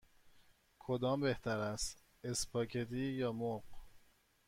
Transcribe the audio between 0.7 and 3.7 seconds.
کدام بهتر است: اسپاگتی یا مرغ؟